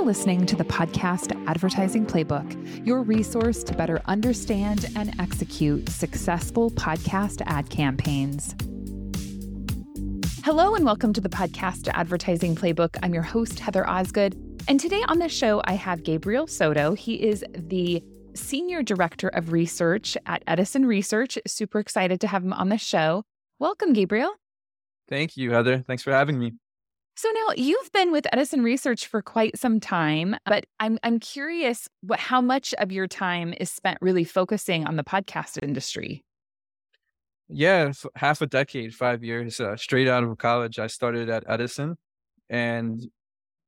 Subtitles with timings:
[0.00, 6.70] You're listening to the podcast Advertising Playbook, your resource to better understand and execute successful
[6.70, 8.54] podcast ad campaigns.
[10.42, 12.96] Hello, and welcome to the podcast Advertising Playbook.
[13.02, 14.34] I'm your host, Heather Osgood.
[14.68, 16.94] And today on the show, I have Gabriel Soto.
[16.94, 18.02] He is the
[18.34, 21.38] Senior Director of Research at Edison Research.
[21.46, 23.24] Super excited to have him on the show.
[23.58, 24.32] Welcome, Gabriel.
[25.10, 25.84] Thank you, Heather.
[25.86, 26.54] Thanks for having me.
[27.16, 31.88] So now you've been with Edison Research for quite some time, but I'm I'm curious
[32.00, 36.24] what how much of your time is spent really focusing on the podcast industry.
[37.48, 40.78] Yeah, half a decade, five years uh, straight out of college.
[40.78, 41.96] I started at Edison,
[42.48, 43.02] and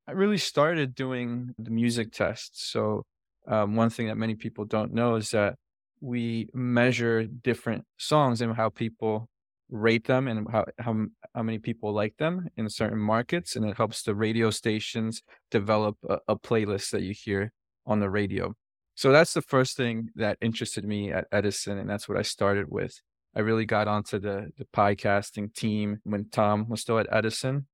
[0.06, 2.68] I really started doing the music tests.
[2.70, 3.04] So
[3.46, 5.56] um, one thing that many people don't know is that
[6.00, 9.28] we measure different songs and how people
[9.72, 13.74] rate them and how, how how many people like them in certain markets and it
[13.74, 17.50] helps the radio stations develop a, a, playlist that you hear
[17.86, 18.54] on the radio.
[18.94, 22.66] So that's the first thing that interested me at edison and that's what i started
[22.68, 23.00] with.
[23.34, 27.66] I really got onto the the podcasting team when tom was still at edison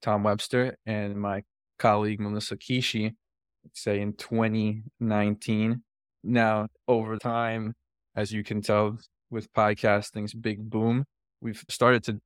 [0.00, 1.42] tom webster and my
[1.80, 3.14] colleague melissa kishi
[3.72, 5.82] say in 2019
[6.22, 7.74] now over time
[8.14, 8.96] as you can tell
[9.30, 11.04] with podcasting's big boom
[11.44, 12.20] we've started to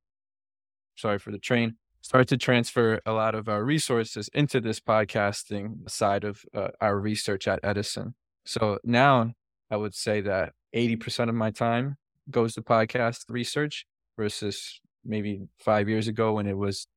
[0.95, 5.87] sorry for the train started to transfer a lot of our resources into this podcasting
[5.89, 9.31] side of uh, our research at edison so now
[9.69, 11.97] i would say that 80% of my time
[12.29, 13.85] goes to podcast research
[14.17, 16.87] versus maybe five years ago when it was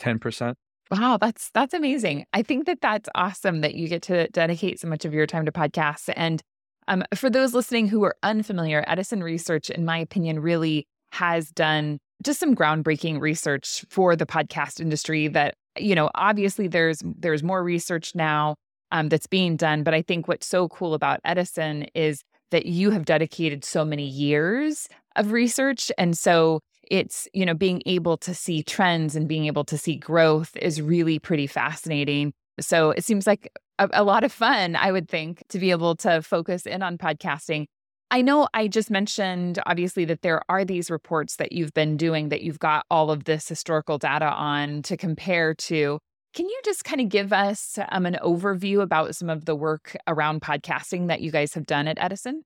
[0.00, 0.54] 10%
[0.90, 2.24] Wow, that's that's amazing.
[2.32, 5.44] I think that that's awesome that you get to dedicate so much of your time
[5.44, 6.08] to podcasts.
[6.16, 6.42] And
[6.88, 11.98] um, for those listening who are unfamiliar, Edison Research, in my opinion, really has done
[12.24, 17.62] just some groundbreaking research for the podcast industry that you know obviously there's there's more
[17.62, 18.54] research now
[18.90, 22.90] um, that's being done but i think what's so cool about edison is that you
[22.90, 25.90] have dedicated so many years of research.
[25.98, 26.60] And so
[26.90, 30.80] it's you know being able to see trends and being able to see growth is
[30.80, 32.32] really pretty fascinating.
[32.60, 35.94] So it seems like a, a lot of fun i would think to be able
[35.94, 37.66] to focus in on podcasting
[38.10, 42.30] I know I just mentioned, obviously, that there are these reports that you've been doing
[42.30, 45.98] that you've got all of this historical data on to compare to.
[46.34, 49.94] Can you just kind of give us um, an overview about some of the work
[50.06, 52.44] around podcasting that you guys have done at Edison?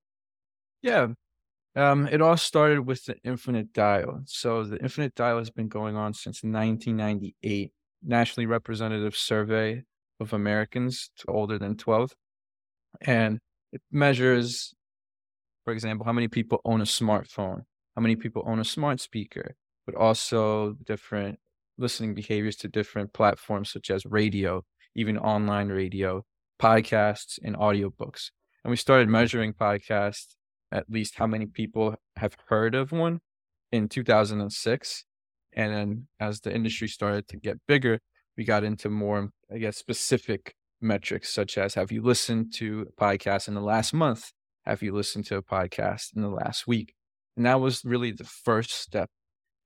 [0.82, 1.08] Yeah.
[1.76, 4.22] Um, it all started with the Infinite Dial.
[4.26, 9.84] So the Infinite Dial has been going on since 1998, nationally representative survey
[10.20, 12.14] of Americans older than 12.
[13.00, 13.38] And
[13.72, 14.74] it measures
[15.64, 17.62] for example, how many people own a smartphone,
[17.96, 19.54] how many people own a smart speaker,
[19.86, 21.38] but also different
[21.78, 24.64] listening behaviors to different platforms such as radio,
[24.94, 26.24] even online radio,
[26.60, 28.30] podcasts, and audiobooks.
[28.64, 30.34] And we started measuring podcasts,
[30.70, 33.20] at least how many people have heard of one
[33.72, 35.04] in 2006.
[35.54, 37.98] And then as the industry started to get bigger,
[38.36, 43.00] we got into more, I guess, specific metrics, such as have you listened to a
[43.00, 44.32] podcast in the last month?
[44.64, 46.94] Have you listened to a podcast in the last week?
[47.36, 49.10] And that was really the first step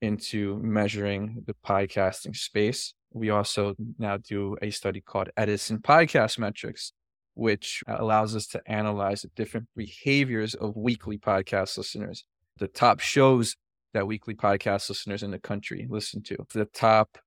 [0.01, 2.95] into measuring the podcasting space.
[3.13, 6.93] We also now do a study called Edison Podcast Metrics,
[7.35, 12.25] which allows us to analyze the different behaviors of weekly podcast listeners,
[12.59, 13.57] the top shows
[13.93, 17.19] that weekly podcast listeners in the country listen to, the top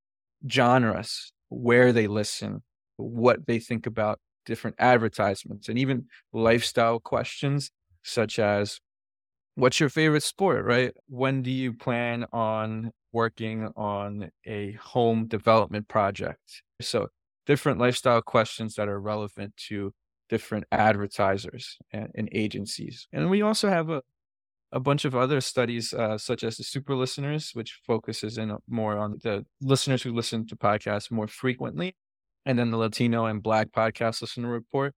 [0.49, 2.63] genres, where they listen,
[2.97, 4.19] what they think about
[4.49, 7.69] different advertisements and even lifestyle questions
[8.03, 8.79] such as
[9.53, 10.91] what's your favorite sport, right?
[11.07, 16.63] When do you plan on working on a home development project?
[16.81, 17.09] So,
[17.45, 19.93] different lifestyle questions that are relevant to
[20.29, 23.07] different advertisers and, and agencies.
[23.13, 24.01] And we also have a,
[24.71, 28.97] a bunch of other studies, uh, such as the super listeners, which focuses in more
[28.97, 31.95] on the listeners who listen to podcasts more frequently
[32.45, 34.93] and then the Latino and Black podcast listener report,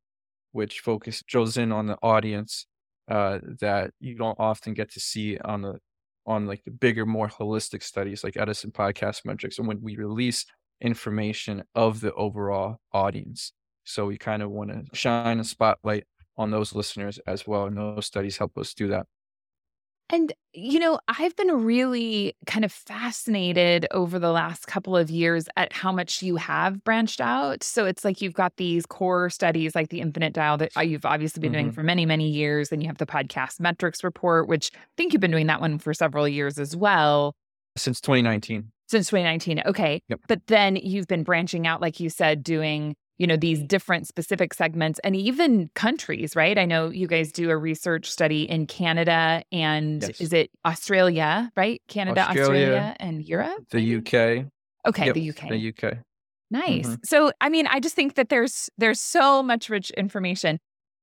[0.53, 2.67] which focus drills in on the audience
[3.11, 5.79] uh, that you don't often get to see on the
[6.25, 10.47] on like the bigger, more holistic studies like Edison podcast metrics, and when we release
[10.81, 13.53] information of the overall audience.
[13.85, 16.05] So we kind of want to shine a spotlight
[16.37, 19.07] on those listeners as well, and those studies help us do that.
[20.13, 25.47] And, you know, I've been really kind of fascinated over the last couple of years
[25.57, 27.65] at how much you have branched out.
[27.65, 31.07] So it's like you've got these core studies like the Infinite Dial that uh, you've
[31.07, 31.63] obviously been mm-hmm.
[31.63, 32.71] doing for many, many years.
[32.71, 35.79] And you have the podcast metrics report, which I think you've been doing that one
[35.79, 37.35] for several years as well.
[37.79, 38.71] Since 2019.
[38.89, 39.63] Since 2019.
[39.65, 40.03] Okay.
[40.11, 40.21] Yep.
[40.29, 44.53] But then you've been branching out, like you said, doing you know these different specific
[44.53, 46.59] segments and even countries right?
[46.59, 50.21] I know you guys do a research study in canada and yes.
[50.21, 51.81] is it australia right?
[51.87, 54.13] Canada australia, australia and europe the uk
[54.89, 55.99] okay yep, the uk the uk
[56.51, 56.89] nice.
[56.89, 56.95] Mm-hmm.
[57.05, 60.59] so i mean i just think that there's there's so much rich information.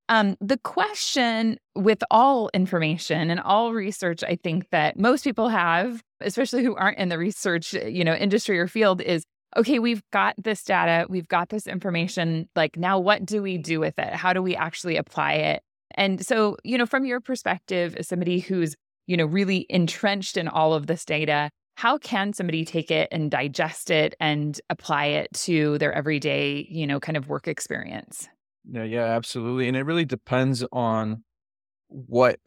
[0.10, 6.01] Um, the question with all information and all research, I think that most people have,
[6.19, 9.24] especially who aren't in the research, you know, industry or field, is
[9.57, 12.48] okay, we've got this data, we've got this information.
[12.56, 14.13] Like, now what do we do with it?
[14.13, 15.63] How do we actually apply it?
[15.96, 18.75] And so, you know, from your perspective, as somebody who's,
[19.07, 23.31] you know, really entrenched in all of this data, how can somebody take it and
[23.31, 28.28] digest it and apply it to their everyday, you know, kind of work experience?
[28.69, 29.68] Yeah, yeah, absolutely.
[29.68, 31.24] And it really depends on
[31.88, 32.40] what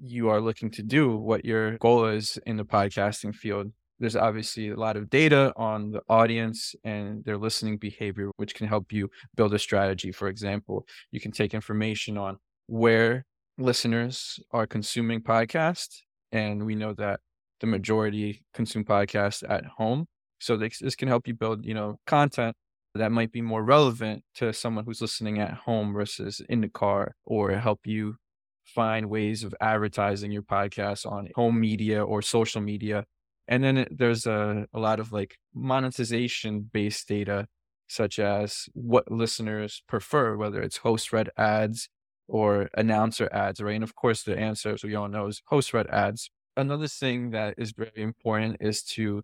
[0.00, 4.70] you are looking to do, what your goal is in the podcasting field there's obviously
[4.70, 9.10] a lot of data on the audience and their listening behavior, which can help you
[9.36, 10.10] build a strategy.
[10.10, 13.26] For example, you can take information on where
[13.58, 15.98] listeners are consuming podcasts.
[16.32, 17.20] And we know that
[17.60, 20.06] the majority consume podcasts at home.
[20.38, 22.56] So this, can help you build, you know, content
[22.94, 27.14] that might be more relevant to someone who's listening at home versus in the car
[27.24, 28.16] or help you
[28.64, 33.04] find ways of advertising your podcast on home media or social media
[33.50, 37.48] and then it, there's a, a lot of like monetization based data,
[37.88, 41.88] such as what listeners prefer, whether it's host read ads
[42.28, 43.74] or announcer ads, right?
[43.74, 46.30] And of course, the answer, as we all know, is host read ads.
[46.56, 49.22] Another thing that is very important is to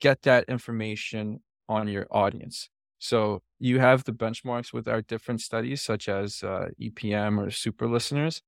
[0.00, 2.70] get that information on your audience.
[3.00, 7.88] So you have the benchmarks with our different studies, such as uh, EPM or super
[7.88, 8.40] listeners.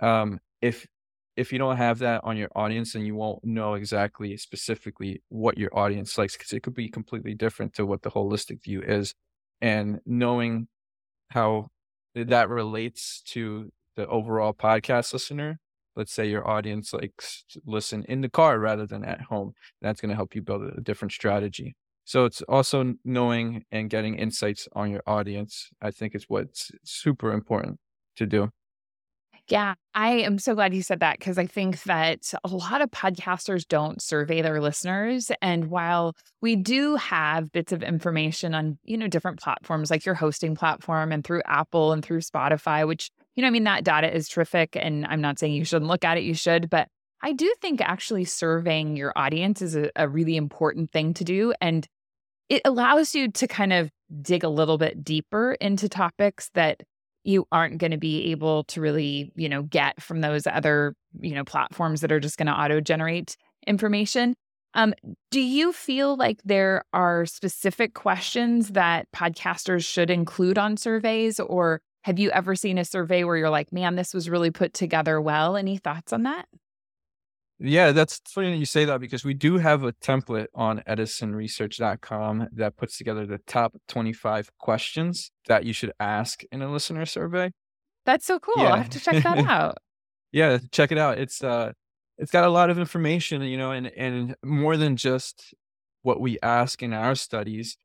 [0.00, 0.86] Um, if
[1.36, 5.58] if you don't have that on your audience, then you won't know exactly specifically what
[5.58, 9.14] your audience likes because it could be completely different to what the holistic view is.
[9.60, 10.68] And knowing
[11.30, 11.68] how
[12.14, 15.58] that relates to the overall podcast listener,
[15.96, 20.00] let's say your audience likes to listen in the car rather than at home, that's
[20.00, 21.74] going to help you build a different strategy.
[22.04, 27.32] So it's also knowing and getting insights on your audience, I think is what's super
[27.32, 27.78] important
[28.16, 28.50] to do.
[29.48, 32.90] Yeah, I am so glad you said that because I think that a lot of
[32.90, 35.30] podcasters don't survey their listeners.
[35.42, 40.14] And while we do have bits of information on, you know, different platforms like your
[40.14, 44.14] hosting platform and through Apple and through Spotify, which, you know, I mean, that data
[44.14, 44.76] is terrific.
[44.76, 46.70] And I'm not saying you shouldn't look at it, you should.
[46.70, 46.88] But
[47.20, 51.52] I do think actually surveying your audience is a, a really important thing to do.
[51.60, 51.86] And
[52.48, 53.90] it allows you to kind of
[54.22, 56.82] dig a little bit deeper into topics that
[57.24, 61.34] you aren't going to be able to really, you know, get from those other, you
[61.34, 63.36] know, platforms that are just going to auto generate
[63.66, 64.34] information.
[64.74, 64.92] Um,
[65.30, 71.80] do you feel like there are specific questions that podcasters should include on surveys, or
[72.02, 75.20] have you ever seen a survey where you're like, man, this was really put together
[75.20, 75.56] well?
[75.56, 76.46] Any thoughts on that?
[77.60, 82.48] Yeah, that's funny that you say that because we do have a template on edisonresearch.com
[82.52, 87.52] that puts together the top 25 questions that you should ask in a listener survey.
[88.06, 88.62] That's so cool.
[88.62, 88.72] Yeah.
[88.72, 89.78] I have to check that out.
[90.32, 91.18] yeah, check it out.
[91.18, 91.72] It's uh
[92.18, 95.54] it's got a lot of information, you know, and and more than just
[96.02, 97.76] what we ask in our studies,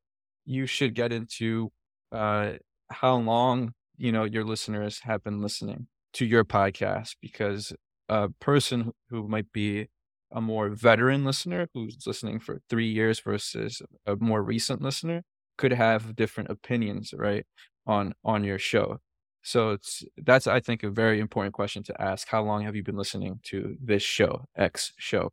[0.45, 1.71] you should get into
[2.11, 2.53] uh
[2.89, 7.71] how long, you know, your listeners have been listening to your podcast because
[8.09, 9.87] a person who might be
[10.31, 15.23] a more veteran listener who's listening for three years versus a more recent listener
[15.57, 17.45] could have different opinions right
[17.87, 18.99] on on your show.
[19.43, 22.27] So it's that's i think a very important question to ask.
[22.29, 25.31] How long have you been listening to this show x show?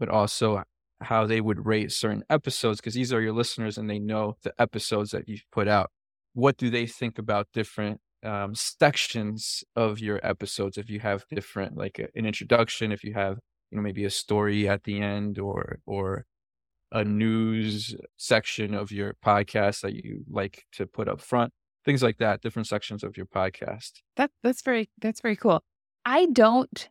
[0.00, 0.64] But also
[1.02, 4.54] how they would rate certain episodes because these are your listeners and they know the
[4.58, 5.90] episodes that you've put out.
[6.34, 11.76] What do they think about different um, sections of your episodes if you have different
[11.76, 13.38] like a, an introduction if you have
[13.70, 16.24] you know maybe a story at the end or or
[16.92, 21.52] a news section of your podcast that you like to put up front
[21.84, 24.02] things like that different sections of your podcast.
[24.16, 25.62] That that's very that's very cool.
[26.04, 26.88] I don't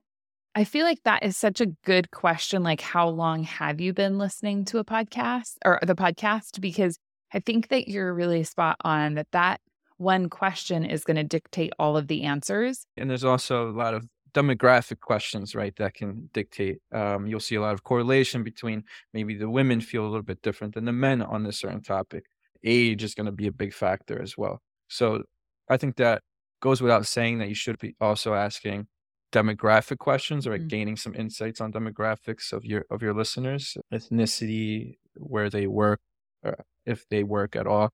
[0.54, 4.18] i feel like that is such a good question like how long have you been
[4.18, 6.60] listening to a podcast or the podcast?
[6.60, 6.98] Because
[7.34, 9.62] i think that you're really spot on that that
[10.02, 12.86] one question is going to dictate all of the answers.
[12.98, 16.80] And there's also a lot of demographic questions, right, that can dictate.
[16.92, 20.42] Um, you'll see a lot of correlation between maybe the women feel a little bit
[20.42, 22.26] different than the men on this certain topic.
[22.64, 24.62] Age is going to be a big factor as well.
[24.88, 25.24] So
[25.70, 26.24] I think that
[26.62, 28.88] goes without saying that you should be also asking
[29.32, 30.68] demographic questions or like mm-hmm.
[30.68, 36.02] gaining some insights on demographics of your of your listeners, ethnicity, where they work,
[36.44, 37.92] or if they work at all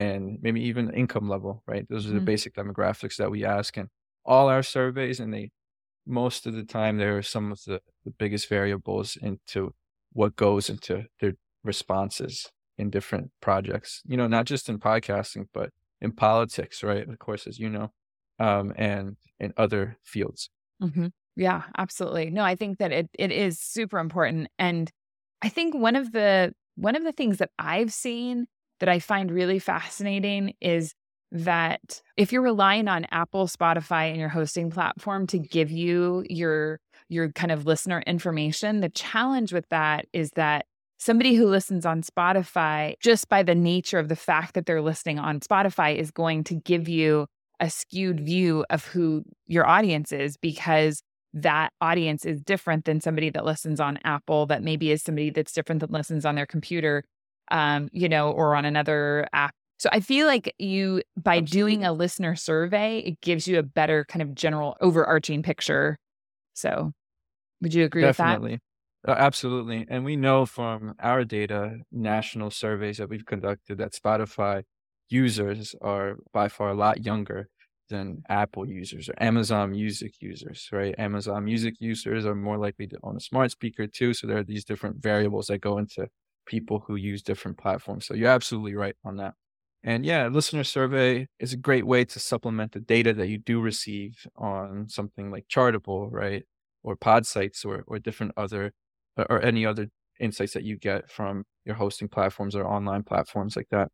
[0.00, 1.86] and maybe even income level, right?
[1.90, 2.30] Those are the Mhm.
[2.32, 3.90] basic demographics that we ask in
[4.26, 5.52] all our surveys, and they
[6.06, 9.74] most of the time there are some of the, the biggest variables into
[10.12, 14.02] what goes into their responses in different projects.
[14.06, 17.08] You know, not just in podcasting, but in politics, right?
[17.08, 17.92] Of course, as you know,
[18.38, 20.50] um, and in other fields.
[20.80, 22.30] hmm Yeah, absolutely.
[22.30, 24.90] No, I think that it it is super important, and
[25.42, 28.46] I think one of the one of the things that I've seen
[28.80, 30.94] that I find really fascinating is
[31.32, 36.80] that if you're relying on Apple, Spotify, and your hosting platform to give you your
[37.08, 40.66] your kind of listener information, the challenge with that is that
[40.98, 45.18] somebody who listens on Spotify, just by the nature of the fact that they're listening
[45.18, 47.26] on Spotify, is going to give you
[47.58, 53.30] a skewed view of who your audience is because that audience is different than somebody
[53.30, 57.04] that listens on Apple, that maybe is somebody that's different that listens on their computer,
[57.50, 59.54] um, you know, or on another app.
[59.78, 61.76] So I feel like you, by Absolutely.
[61.76, 65.98] doing a listener survey, it gives you a better kind of general overarching picture.
[66.54, 66.92] So
[67.62, 68.42] would you agree with that?
[68.42, 68.60] Definitely.
[69.06, 69.86] Uh, absolutely.
[69.88, 74.64] And we know from our data, national surveys that we've conducted, that Spotify
[75.08, 77.48] users are by far a lot younger
[77.88, 80.94] than Apple users or Amazon Music users, right?
[80.98, 84.14] Amazon Music users are more likely to own a smart speaker too.
[84.14, 86.08] So there are these different variables that go into
[86.50, 88.04] people who use different platforms.
[88.06, 89.34] So you're absolutely right on that.
[89.84, 93.60] And yeah, listener survey is a great way to supplement the data that you do
[93.60, 96.42] receive on something like Chartable, right?
[96.82, 98.72] Or Podsights or, or different other,
[99.16, 99.86] or any other
[100.18, 103.88] insights that you get from your hosting platforms or online platforms like that.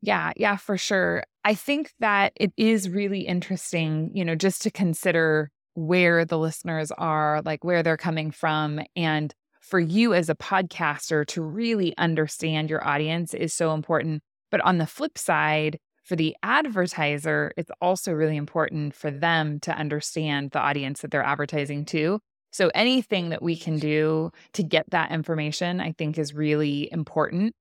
[0.00, 1.22] Yeah, yeah, for sure.
[1.44, 6.90] I think that it is really interesting, you know, just to consider where the listeners
[6.90, 8.80] are, like where they're coming from.
[8.96, 9.32] And
[9.72, 14.22] for you as a podcaster to really understand your audience is so important.
[14.50, 19.72] But on the flip side, for the advertiser, it's also really important for them to
[19.74, 22.20] understand the audience that they're advertising to.
[22.50, 27.54] So anything that we can do to get that information, I think is really important.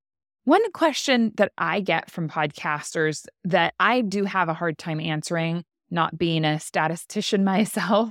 [0.43, 5.63] One question that I get from podcasters that I do have a hard time answering,
[5.89, 8.09] not being a statistician myself,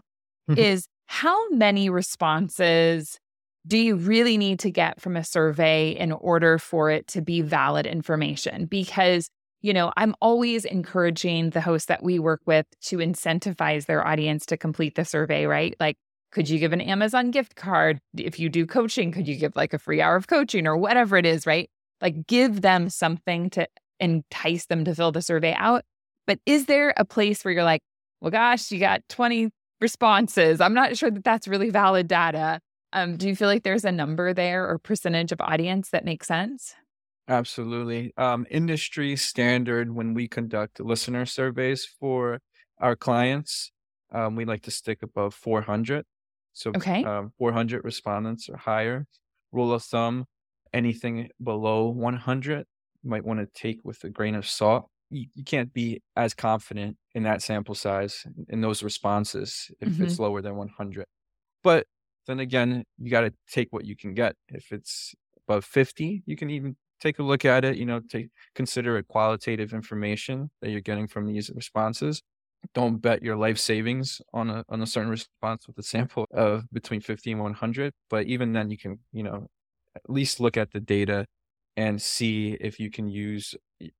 [0.48, 0.58] mm-hmm.
[0.58, 3.20] is how many responses
[3.66, 7.42] do you really need to get from a survey in order for it to be
[7.42, 8.66] valid information?
[8.66, 9.28] Because,
[9.60, 14.46] you know, I'm always encouraging the hosts that we work with to incentivize their audience
[14.46, 15.74] to complete the survey, right?
[15.78, 15.96] Like,
[16.32, 17.98] could you give an Amazon gift card?
[18.16, 21.16] If you do coaching, could you give like a free hour of coaching or whatever
[21.16, 21.68] it is, right?
[22.00, 23.66] Like, give them something to
[23.98, 25.84] entice them to fill the survey out.
[26.26, 27.82] But is there a place where you're like,
[28.20, 29.50] well, gosh, you got 20
[29.80, 30.60] responses.
[30.60, 32.60] I'm not sure that that's really valid data.
[32.92, 36.26] Um, do you feel like there's a number there or percentage of audience that makes
[36.26, 36.74] sense?
[37.28, 38.12] Absolutely.
[38.16, 42.40] Um, industry standard when we conduct listener surveys for
[42.78, 43.70] our clients,
[44.12, 46.04] um, we like to stick above 400.
[46.52, 47.06] So Okay.
[47.06, 49.06] um, 400 respondents or higher.
[49.52, 50.26] Rule of thumb,
[50.72, 52.66] anything below 100,
[53.02, 54.88] you might want to take with a grain of salt.
[55.10, 60.00] You, you can't be as confident in that sample size in those responses if hmm
[60.00, 61.06] it's lower than 100.
[61.62, 61.86] But
[62.30, 64.36] then again, you got to take what you can get.
[64.48, 65.14] If it's
[65.48, 69.08] above 50, you can even take a look at it, you know, take consider it
[69.08, 72.22] qualitative information that you're getting from these responses.
[72.74, 76.64] Don't bet your life savings on a on a certain response with a sample of
[76.72, 79.46] between 50 and 100, but even then you can, you know,
[79.96, 81.26] at least look at the data
[81.76, 83.54] and see if you can use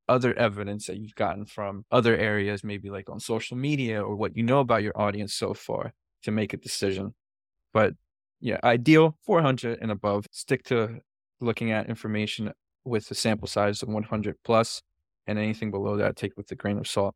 [0.09, 4.37] other evidence that you've gotten from other areas, maybe like on social media or what
[4.37, 7.15] you know about your audience so far to make a decision.
[7.73, 7.95] But
[8.41, 10.27] yeah, ideal 400 and above.
[10.31, 11.01] Stick to
[11.41, 12.53] looking at information
[12.85, 14.83] with a sample size of 100 plus,
[15.27, 17.15] and anything below that, take with a grain of salt.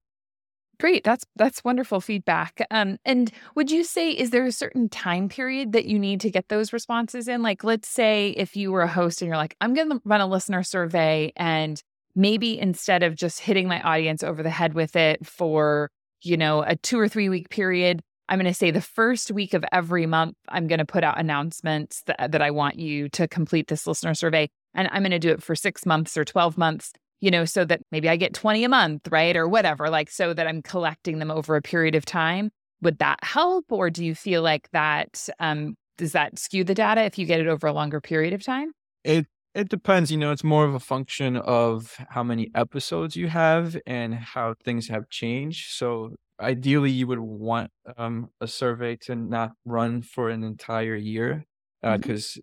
[0.81, 1.05] Great.
[1.05, 2.67] That's that's wonderful feedback.
[2.71, 6.31] Um, and would you say is there a certain time period that you need to
[6.31, 7.43] get those responses in?
[7.43, 10.21] Like, let's say if you were a host and you're like, I'm going to run
[10.21, 11.81] a listener survey, and
[12.17, 15.91] maybe instead of just hitting my audience over the head with it for
[16.23, 19.55] you know a two or three week period, I'm going to say the first week
[19.55, 23.29] of every month, I'm going to put out announcements that, that I want you to
[23.29, 26.57] complete this listener survey, and I'm going to do it for six months or 12
[26.57, 26.93] months
[27.25, 29.35] you know, so that maybe I get 20 a month, right?
[29.35, 32.51] Or whatever, like so that I'm collecting them over a period of time.
[32.83, 33.65] Would that help?
[33.71, 37.41] Or do you feel like that, um, does that skew the data if you get
[37.41, 38.73] it over a longer period of time?
[39.05, 43.29] It it depends, you know, it's more of a function of how many episodes you
[43.29, 45.71] have and how things have changed.
[45.71, 51.45] So ideally you would want um, a survey to not run for an entire year
[51.83, 52.39] because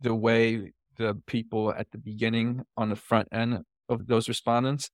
[0.00, 4.90] the way the people at the beginning on the front end of those respondents,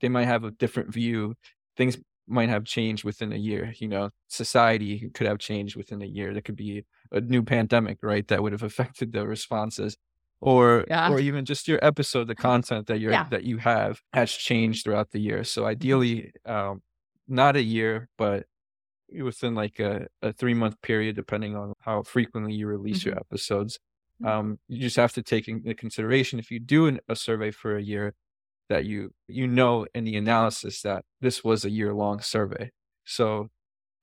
[0.00, 1.34] they might have a different view.
[1.76, 3.74] Things might have changed within a year.
[3.78, 6.32] You know, society could have changed within a year.
[6.32, 8.26] There could be a new pandemic, right?
[8.28, 9.96] That would have affected the responses.
[10.40, 11.10] Or Yeah.
[11.10, 13.28] or even just your episode, the content that you're Yeah.
[13.30, 15.44] that you have has changed throughout the year.
[15.44, 15.70] So Mm-hmm.
[15.70, 16.82] ideally, um,
[17.28, 18.46] not a year, but
[19.22, 23.78] within like a, a three month period, depending on how frequently you release your episodes.
[24.22, 24.28] Mhm.
[24.28, 27.76] Um, you just have to take into consideration if you do an, a survey for
[27.76, 28.14] a year
[28.68, 32.70] that you you know in the analysis that this was a year long survey.
[33.04, 33.50] So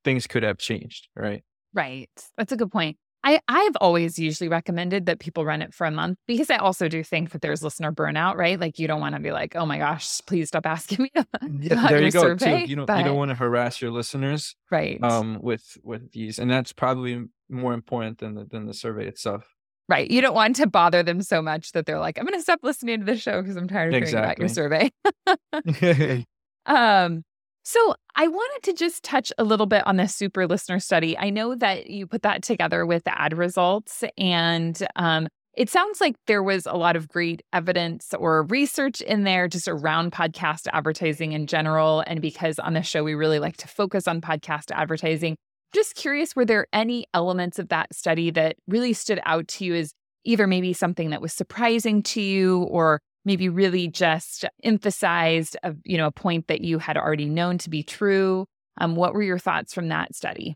[0.04, 1.44] things could have changed, right?
[1.74, 2.10] Right.
[2.38, 2.98] That's a good point.
[3.24, 6.88] I, I've always usually recommended that people run it for a month because I also
[6.88, 8.60] do think that there's listener burnout, right?
[8.60, 11.12] Like you don't want to be like, oh my gosh, please stop asking me
[11.60, 12.22] Yeah, there you go.
[12.22, 12.66] survey.
[12.66, 12.70] too.
[12.70, 15.02] You don't but, you don't want to harass your listeners right.
[15.04, 19.46] um with with these and that's probably more important than the than the survey itself.
[19.88, 20.10] right.
[20.10, 22.60] You don't want to bother them so much that they're like, I'm going to stop
[22.64, 24.92] listening to the show because I'm tired of hearing about your survey.
[26.66, 27.24] Um,
[27.64, 31.18] so I wanted to just touch a little bit on the super listener study.
[31.18, 36.00] I know that you put that together with the ad results, and um, it sounds
[36.00, 40.68] like there was a lot of great evidence or research in there just around podcast
[40.72, 42.04] advertising in general.
[42.08, 45.36] And because on the show, we really like to focus on podcast advertising,
[45.74, 49.76] just curious, were there any elements of that study that really stood out to you
[49.76, 55.74] as either maybe something that was surprising to you or maybe really just emphasized a,
[55.84, 58.46] you know a point that you had already known to be true
[58.80, 60.56] um, what were your thoughts from that study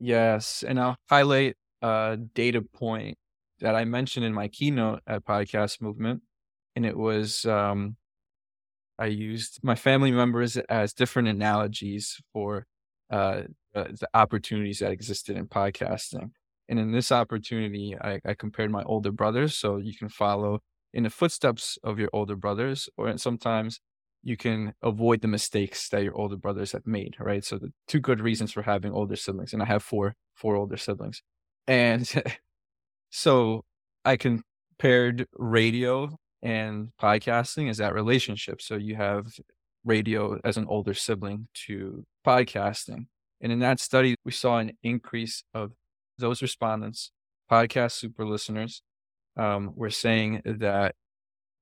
[0.00, 3.16] Yes, and I'll highlight a data point
[3.60, 6.22] that I mentioned in my keynote at Podcast Movement,
[6.74, 7.96] and it was um,
[8.98, 12.66] I used my family members as different analogies for
[13.10, 16.32] uh, the opportunities that existed in podcasting.
[16.68, 20.60] And in this opportunity, I, I compared my older brothers, so you can follow
[20.94, 23.80] in the footsteps of your older brothers, or sometimes
[24.22, 27.44] you can avoid the mistakes that your older brothers have made, right?
[27.44, 30.76] So the two good reasons for having older siblings, and I have four four older
[30.76, 31.20] siblings,
[31.66, 32.10] and
[33.10, 33.64] so
[34.04, 38.62] I compared radio and podcasting as that relationship.
[38.62, 39.26] So you have
[39.84, 43.06] radio as an older sibling to podcasting,
[43.40, 45.72] and in that study, we saw an increase of
[46.18, 47.10] those respondents,
[47.50, 48.80] podcast super listeners,
[49.36, 50.94] um, were saying that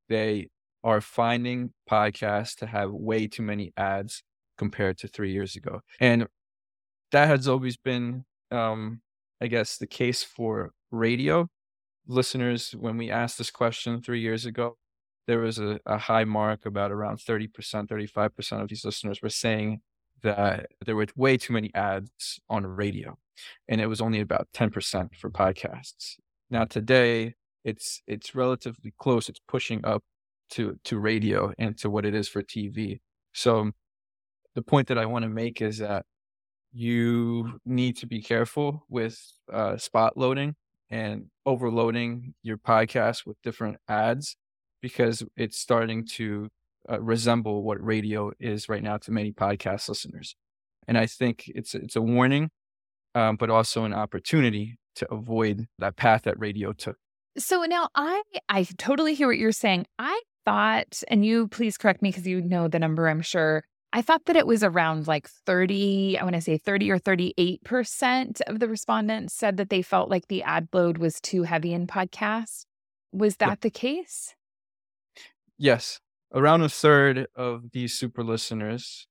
[0.09, 0.49] they
[0.85, 4.23] are finding podcasts to have way too many ads
[4.59, 5.81] compared to three years ago.
[6.01, 6.27] And
[7.13, 9.01] that has always been, um,
[9.41, 11.49] I guess, the case for radio
[12.07, 12.73] listeners.
[12.73, 14.77] When we asked this question three years ago,
[15.27, 17.49] there was a, a high mark about around 30%,
[17.87, 19.81] 35% of these listeners were saying
[20.23, 23.17] that there were way too many ads on radio.
[23.69, 26.17] And it was only about 10% for podcasts.
[26.51, 29.29] Now, today, it's it's relatively close.
[29.29, 30.03] It's pushing up
[30.51, 33.01] to to radio and to what it is for TV.
[33.33, 33.71] So
[34.55, 36.05] the point that I want to make is that
[36.73, 39.19] you need to be careful with
[39.53, 40.55] uh, spot loading
[40.91, 44.37] and overloading your podcast with different ads
[44.81, 46.49] because it's starting to
[46.91, 50.35] uh, resemble what radio is right now to many podcast listeners.
[50.89, 52.51] And I think it's it's a warning,
[53.15, 56.97] um, but also an opportunity to avoid that path that radio took.
[57.39, 59.87] So now i i totally hear what you're saying.
[59.99, 63.65] I thought and you please correct me because you know the number i'm sure.
[63.95, 67.63] I thought that it was around like 30 i want to say 30 or 38
[67.65, 71.73] percent of the respondents said that they felt like the ad load was too heavy
[71.73, 72.65] in podcasts.
[73.13, 74.35] Was that the case?
[75.59, 76.01] Yes,
[76.35, 79.07] around a third of these super listeners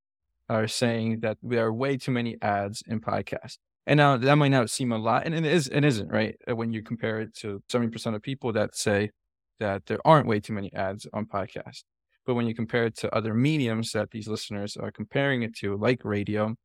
[0.50, 3.58] are saying that there are way too many ads in podcasts.
[3.88, 6.36] And now that might not seem a lot, and it is, it isn't, right?
[6.50, 9.12] Uh, When you compare it to 70% of people that say
[9.60, 11.84] that there aren't way too many ads on podcasts.
[12.26, 15.76] But when you compare it to other mediums that these listeners are comparing it to,
[15.78, 16.56] like radio,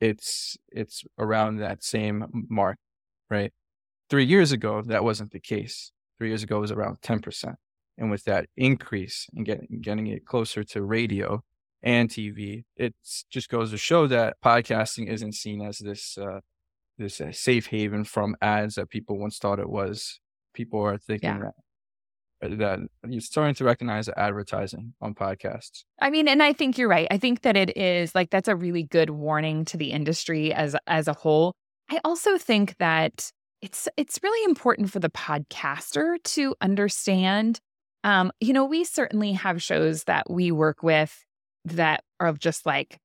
[0.00, 2.78] it's it's around that same mark,
[3.30, 3.52] right?
[4.10, 5.92] Three years ago, that wasn't the case.
[6.18, 7.54] Three years ago, it was around 10%.
[7.98, 11.42] And with that increase and getting getting it closer to radio
[11.82, 12.94] and TV, it
[13.30, 16.40] just goes to show that podcasting isn't seen as this uh,
[16.98, 20.20] this uh, safe haven from ads that people once thought it was.
[20.54, 21.38] People are thinking Yeah.
[21.38, 21.54] that
[22.58, 22.78] that
[23.08, 25.84] you're starting to recognize advertising on podcasts.
[26.00, 27.08] I mean, and I think you're right.
[27.10, 30.76] I think that it is like that's a really good warning to the industry as
[30.86, 31.54] as a whole.
[31.90, 33.30] I also think that
[33.62, 37.60] it's it's really important for the podcaster to understand.
[38.02, 41.24] Um, you know, we certainly have shows that we work with
[41.64, 42.98] that are just like,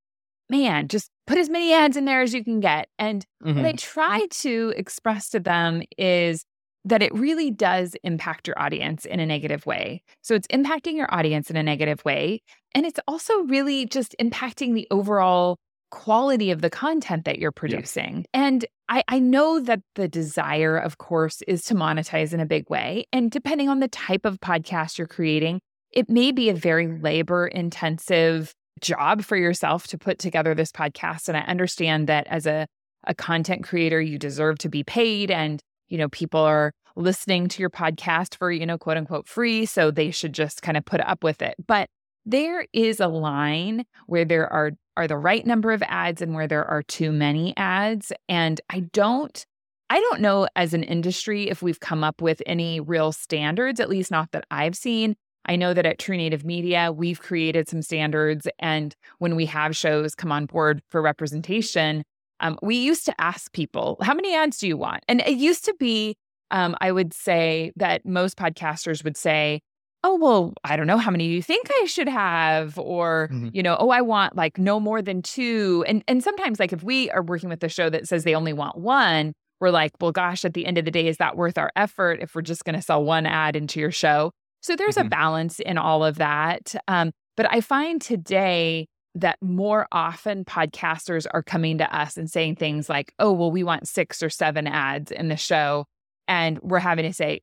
[0.49, 2.89] man, just put as many ads in there as you can get.
[2.97, 3.75] And what I mm-hmm.
[3.77, 6.43] try to express to them is
[6.85, 10.01] that it really does impact your audience in a negative way.
[10.21, 12.41] So it's impacting your audience in a negative way.
[12.73, 15.57] And it's also really just impacting the overall
[15.91, 18.25] quality of the content that you're producing.
[18.33, 18.45] Yeah.
[18.45, 22.69] And I, I know that the desire, of course, is to monetize in a big
[22.69, 23.05] way.
[23.11, 27.47] And depending on the type of podcast you're creating, it may be a very labor
[27.47, 31.27] intensive job for yourself to put together this podcast.
[31.27, 32.67] And I understand that as a,
[33.05, 37.61] a content creator, you deserve to be paid and you know, people are listening to
[37.61, 39.65] your podcast for, you know, quote unquote free.
[39.65, 41.55] So they should just kind of put up with it.
[41.67, 41.89] But
[42.25, 46.47] there is a line where there are are the right number of ads and where
[46.47, 48.11] there are too many ads.
[48.27, 49.45] And I don't
[49.89, 53.89] I don't know as an industry if we've come up with any real standards, at
[53.89, 55.15] least not that I've seen.
[55.45, 58.47] I know that at True Native Media, we've created some standards.
[58.59, 62.03] And when we have shows come on board for representation,
[62.39, 65.03] um, we used to ask people, how many ads do you want?
[65.07, 66.15] And it used to be,
[66.51, 69.61] um, I would say that most podcasters would say,
[70.03, 72.77] oh, well, I don't know, how many do you think I should have?
[72.79, 73.49] Or, mm-hmm.
[73.51, 75.83] you know, oh, I want like no more than two.
[75.87, 78.53] And, and sometimes, like, if we are working with a show that says they only
[78.53, 81.57] want one, we're like, well, gosh, at the end of the day, is that worth
[81.57, 84.31] our effort if we're just going to sell one ad into your show?
[84.61, 85.07] So there's mm-hmm.
[85.07, 86.75] a balance in all of that.
[86.87, 92.55] Um, but I find today that more often podcasters are coming to us and saying
[92.55, 95.85] things like, oh, well, we want six or seven ads in the show.
[96.27, 97.41] And we're having to say,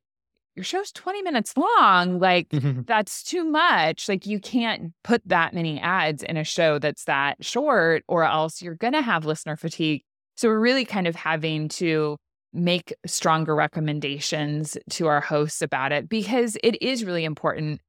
[0.55, 2.19] your show's 20 minutes long.
[2.19, 4.09] Like, that's too much.
[4.09, 8.61] Like, you can't put that many ads in a show that's that short, or else
[8.61, 10.01] you're going to have listener fatigue.
[10.35, 12.17] So, we're really kind of having to
[12.57, 17.79] make stronger recommendations to our hosts about it because it is really important.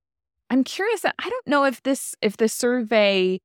[0.50, 3.40] I'm curious, I don't know if this if the survey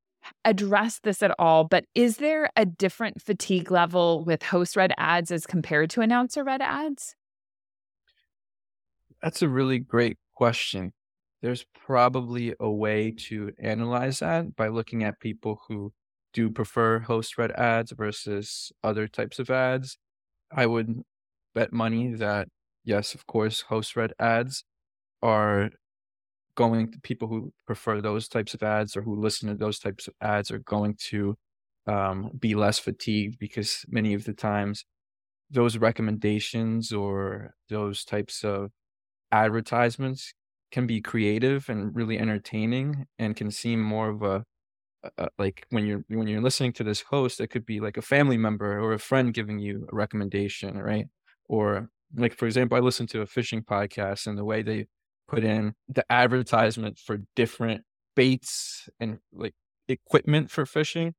[0.45, 5.31] addressed this at all, but is there a different fatigue level with host read ads
[5.31, 7.15] as compared to announcer read ads?
[9.21, 10.93] That's a really great question.
[11.41, 15.93] There's probably a way to analyze that by looking at people who
[16.33, 19.97] do prefer host read ads versus other types of ads.
[20.51, 21.03] I would
[21.53, 22.47] bet money that,
[22.83, 24.63] yes, of course, host read ads
[25.21, 25.71] are
[26.55, 30.07] going to people who prefer those types of ads or who listen to those types
[30.07, 31.35] of ads are going to
[31.87, 34.85] um, be less fatigued because many of the times
[35.49, 38.71] those recommendations or those types of
[39.31, 40.33] advertisements
[40.71, 44.43] can be creative and really entertaining and can seem more of a,
[45.17, 48.01] a, like when you're when you're listening to this host it could be like a
[48.01, 51.07] family member or a friend giving you a recommendation right
[51.49, 54.85] or like for example i listen to a fishing podcast and the way they
[55.27, 57.81] put in the advertisement for different
[58.15, 59.53] baits and like
[59.87, 61.13] equipment for fishing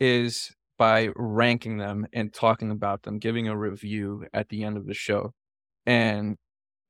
[0.00, 4.86] is by ranking them and talking about them, giving a review at the end of
[4.86, 5.32] the show.
[5.86, 6.36] And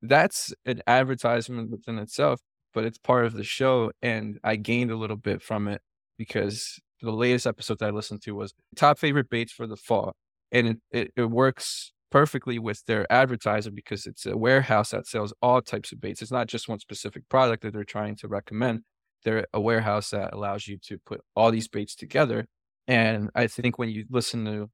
[0.00, 2.40] that's an advertisement within itself,
[2.72, 3.92] but it's part of the show.
[4.00, 5.82] And I gained a little bit from it
[6.16, 10.14] because the latest episode that I listened to was top favorite baits for the fall.
[10.50, 15.34] And it, it, it works perfectly with their advertiser because it's a warehouse that sells
[15.42, 16.22] all types of baits.
[16.22, 18.82] It's not just one specific product that they're trying to recommend.
[19.24, 22.46] They're a warehouse that allows you to put all these baits together.
[22.86, 24.70] And I think when you listen to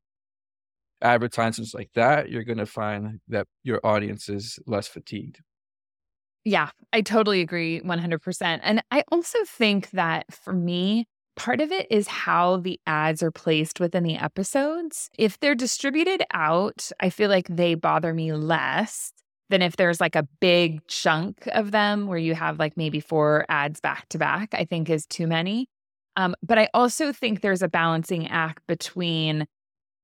[1.00, 5.40] advertisements like that, you're going to find that your audience is less fatigued.
[6.44, 8.60] Yeah, I totally agree 100%.
[8.62, 11.06] And I also think that for me,
[11.40, 15.08] Part of it is how the ads are placed within the episodes.
[15.16, 19.14] If they're distributed out, I feel like they bother me less
[19.48, 23.46] than if there's like a big chunk of them where you have like maybe four
[23.48, 25.66] ads back to back, I think is too many.
[26.14, 29.46] Um, but I also think there's a balancing act between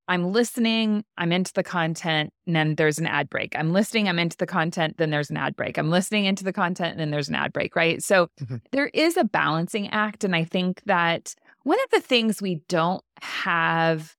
[0.08, 3.56] I'm listening, I'm into the content, and then there's an ad break.
[3.58, 5.78] I'm listening, I'm into the content, then there's an ad break.
[5.78, 8.02] I'm listening into the content, and then there's an ad break, right?
[8.02, 8.56] So mm-hmm.
[8.70, 10.22] there is a balancing act.
[10.22, 14.14] And I think that one of the things we don't have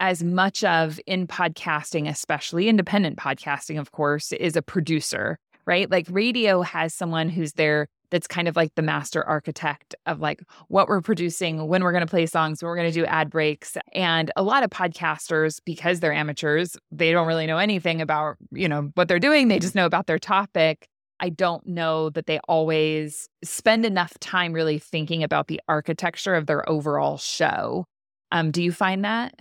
[0.00, 5.90] as much of in podcasting, especially independent podcasting, of course, is a producer, right?
[5.90, 10.42] Like radio has someone who's there that's kind of like the master architect of like
[10.68, 13.30] what we're producing, when we're going to play songs, when we're going to do ad
[13.30, 13.76] breaks.
[13.92, 18.68] And a lot of podcasters, because they're amateurs, they don't really know anything about, you
[18.68, 19.48] know, what they're doing.
[19.48, 20.88] They just know about their topic.
[21.20, 26.46] I don't know that they always spend enough time really thinking about the architecture of
[26.46, 27.86] their overall show.
[28.30, 29.34] Um, do you find that?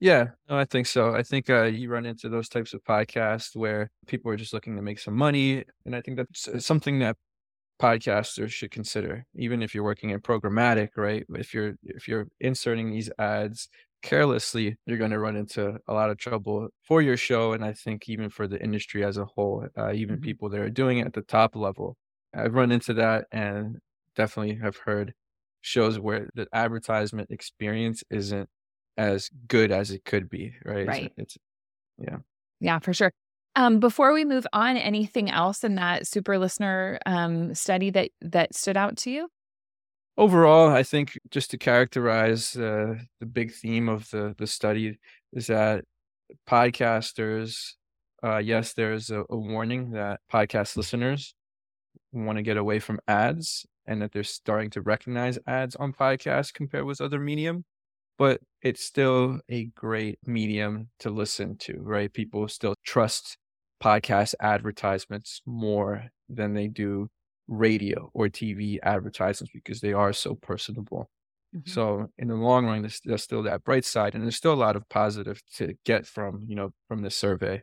[0.00, 1.14] Yeah, no, I think so.
[1.14, 4.76] I think uh, you run into those types of podcasts where people are just looking
[4.76, 7.16] to make some money, and I think that's uh, something that
[7.80, 12.90] podcasters should consider even if you're working in programmatic right if you're if you're inserting
[12.90, 13.68] these ads
[14.02, 17.52] carelessly, you're going to run into a lot of trouble for your show.
[17.52, 20.24] And I think even for the industry as a whole, uh, even mm-hmm.
[20.24, 21.96] people that are doing it at the top level.
[22.34, 23.78] I've run into that and
[24.14, 25.14] definitely have heard
[25.60, 28.48] shows where the advertisement experience isn't
[28.96, 30.54] as good as it could be.
[30.64, 30.86] Right.
[30.86, 31.12] Right.
[31.16, 31.38] It's, it's
[31.98, 32.18] yeah.
[32.60, 33.12] Yeah, for sure.
[33.56, 38.54] Um, before we move on, anything else in that super listener um, study that that
[38.54, 39.28] stood out to you?
[40.16, 44.98] Overall, I think just to characterize uh, the big theme of the the study
[45.32, 45.84] is that
[46.48, 47.74] podcasters,
[48.22, 51.34] uh, yes, there's a, a warning that podcast listeners
[52.12, 56.52] want to get away from ads and that they're starting to recognize ads on podcasts
[56.52, 57.64] compared with other medium
[58.18, 63.38] but it's still a great medium to listen to right people still trust
[63.82, 67.08] podcast advertisements more than they do
[67.48, 71.10] radio or TV advertisements because they are so personable.
[71.56, 71.70] Mm-hmm.
[71.70, 74.54] So in the long run, there's, there's, still that bright side, and there's still a
[74.54, 77.62] lot of positive to get from you know from this survey.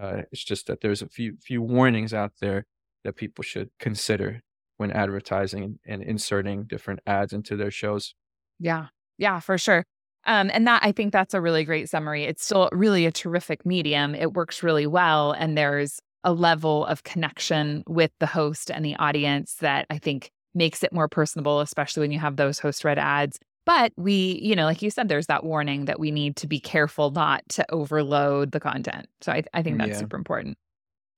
[0.00, 2.64] Uh, it's just that there's a few few warnings out there
[3.02, 4.40] that people should consider
[4.76, 8.14] when advertising and inserting different ads into their shows.
[8.60, 8.86] Yeah,
[9.18, 9.84] yeah, for sure.
[10.26, 12.24] Um, and that I think that's a really great summary.
[12.24, 14.14] It's still really a terrific medium.
[14.14, 15.32] It works really well.
[15.32, 20.30] And there's a level of connection with the host and the audience that I think
[20.54, 23.38] makes it more personable, especially when you have those host read ads.
[23.66, 26.60] But we, you know, like you said, there's that warning that we need to be
[26.60, 29.06] careful not to overload the content.
[29.20, 29.98] So I, I think that's yeah.
[29.98, 30.58] super important.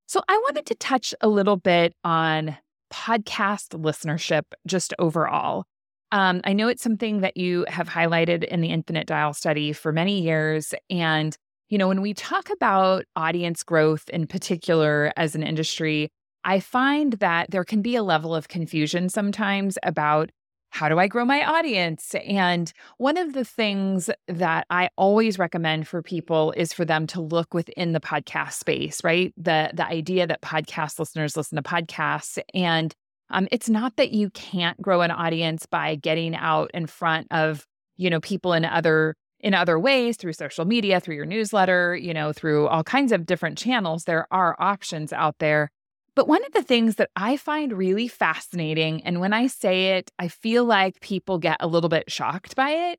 [0.07, 2.57] So I wanted to touch a little bit on
[2.92, 5.64] podcast listenership just overall.
[6.12, 9.92] Um, I know it's something that you have highlighted in the Infinite Dial study for
[9.92, 10.73] many years.
[10.88, 11.37] And,
[11.69, 16.09] you know, when we talk about audience growth in particular as an industry,
[16.45, 20.31] I find that there can be a level of confusion sometimes about
[20.71, 22.14] how do I grow my audience?
[22.27, 27.21] And one of the things that I always recommend for people is for them to
[27.21, 29.33] look within the podcast space, right?
[29.37, 32.95] The the idea that podcast listeners listen to podcasts and
[33.31, 37.67] um, it's not that you can't grow an audience by getting out in front of,
[37.97, 42.15] you know, people in other in other ways through social media, through your newsletter, you
[42.15, 44.05] know, through all kinds of different channels.
[44.05, 45.71] There are options out there.
[46.15, 50.11] But one of the things that I find really fascinating, and when I say it,
[50.19, 52.99] I feel like people get a little bit shocked by it.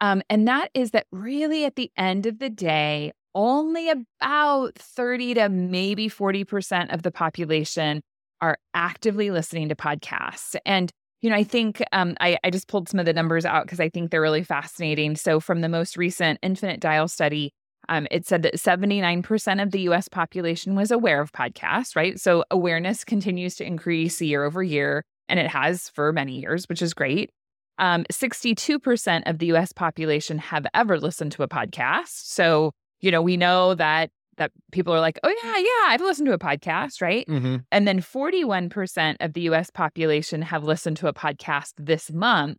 [0.00, 5.34] Um, and that is that really at the end of the day, only about 30
[5.34, 8.02] to maybe 40% of the population
[8.40, 10.56] are actively listening to podcasts.
[10.64, 13.64] And, you know, I think um, I, I just pulled some of the numbers out
[13.64, 15.16] because I think they're really fascinating.
[15.16, 17.52] So, from the most recent Infinite Dial study,
[17.88, 22.18] um, it said that 79% of the US population was aware of podcasts, right?
[22.20, 26.82] So, awareness continues to increase year over year, and it has for many years, which
[26.82, 27.30] is great.
[27.78, 32.08] Um, 62% of the US population have ever listened to a podcast.
[32.08, 36.26] So, you know, we know that that people are like, oh, yeah, yeah, I've listened
[36.26, 37.26] to a podcast, right?
[37.26, 37.56] Mm-hmm.
[37.72, 42.58] And then 41% of the US population have listened to a podcast this month.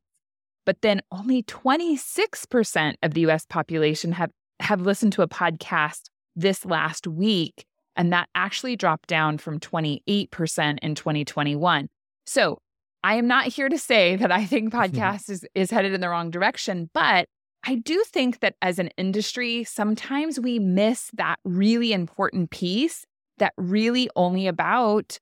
[0.65, 6.65] But then only 26% of the US population have, have listened to a podcast this
[6.65, 7.65] last week.
[7.95, 11.89] And that actually dropped down from 28% in 2021.
[12.25, 12.59] So
[13.03, 16.09] I am not here to say that I think podcast is, is headed in the
[16.09, 17.27] wrong direction, but
[17.65, 23.05] I do think that as an industry, sometimes we miss that really important piece
[23.39, 25.19] that really only about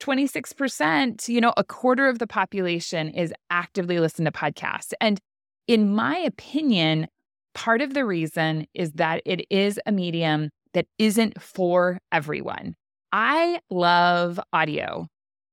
[0.00, 4.92] 26%, you know, a quarter of the population is actively listening to podcasts.
[5.00, 5.20] And
[5.66, 7.06] in my opinion,
[7.54, 12.74] part of the reason is that it is a medium that isn't for everyone.
[13.12, 15.06] I love audio.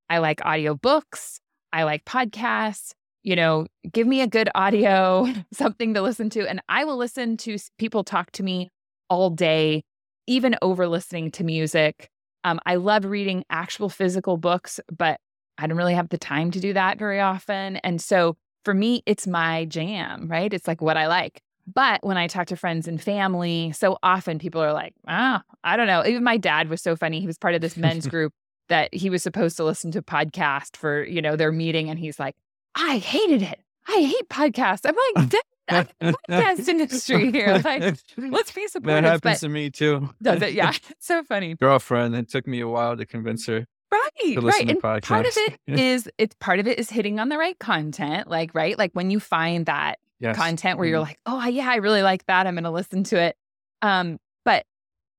[0.10, 1.40] I like audiobooks.
[1.72, 2.92] I like podcasts
[3.24, 6.48] you know, give me a good audio, something to listen to.
[6.48, 8.70] And I will listen to people talk to me
[9.10, 9.84] all day,
[10.28, 12.10] even over listening to music.
[12.44, 15.20] Um, I love reading actual physical books, but
[15.58, 17.78] I don't really have the time to do that very often.
[17.78, 20.52] And so for me, it's my jam, right?
[20.52, 21.42] It's like what I like.
[21.72, 25.78] But when I talk to friends and family, so often people are like, ah, I
[25.78, 26.04] don't know.
[26.06, 27.20] Even my dad was so funny.
[27.20, 28.34] He was part of this men's group
[28.70, 31.90] that he was supposed to listen to podcast for, you know, their meeting.
[31.90, 32.36] And he's like,
[32.76, 33.60] I hated it.
[33.88, 34.86] I hate podcasts.
[34.86, 35.32] I'm like,
[35.72, 37.62] podcast industry here.
[37.64, 39.04] Like, let's be supportive.
[39.04, 40.10] That happens to me too.
[40.22, 40.54] Does it?
[40.54, 40.74] Yeah.
[40.90, 41.56] It's so funny.
[41.56, 42.16] Girlfriend.
[42.16, 43.66] It took me a while to convince her.
[43.92, 44.38] Right.
[44.42, 44.70] right.
[44.70, 45.04] And podcasts.
[45.04, 48.30] part of it is it's part of it is hitting on the right content.
[48.30, 48.78] Like, right.
[48.78, 50.36] Like when you find that yes.
[50.36, 50.92] content where mm.
[50.92, 51.10] you're mm-hmm.
[51.10, 52.48] like, oh yeah, I really like that.
[52.48, 53.36] I'm gonna listen to it.
[53.82, 54.66] Um, but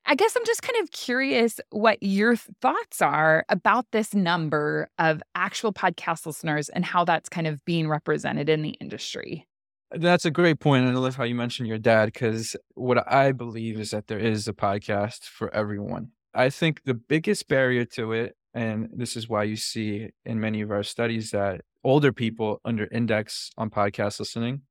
[0.05, 5.23] I guess I'm just kind of curious what your thoughts are about this number of
[5.35, 9.47] actual podcast listeners and how that's kind of being represented in the industry.
[9.93, 13.33] That's a great point, and I love how you mentioned your dad because what I
[13.33, 16.13] believe is that there is a podcast for everyone.
[16.35, 20.63] I think the biggest barrier to it, and this is why you see in many
[20.63, 24.63] of our studies that older people under index on podcast listening,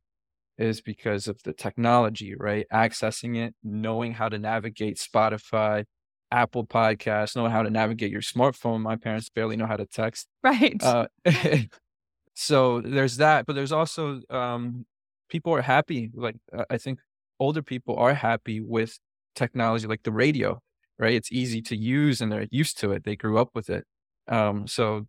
[0.57, 2.65] is because of the technology, right?
[2.71, 5.85] Accessing it, knowing how to navigate Spotify,
[6.31, 8.81] Apple Podcasts, knowing how to navigate your smartphone.
[8.81, 10.27] My parents barely know how to text.
[10.43, 10.81] Right.
[10.81, 11.07] Uh,
[12.35, 14.85] so there's that, but there's also um,
[15.29, 16.11] people are happy.
[16.13, 16.35] Like
[16.69, 16.99] I think
[17.39, 18.97] older people are happy with
[19.35, 20.61] technology, like the radio,
[20.99, 21.13] right?
[21.13, 23.03] It's easy to use and they're used to it.
[23.03, 23.85] They grew up with it.
[24.27, 25.07] Um, so